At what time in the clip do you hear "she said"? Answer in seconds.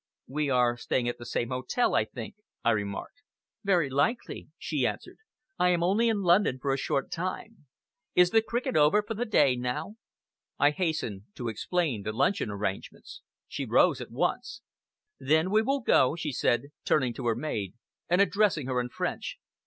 16.15-16.71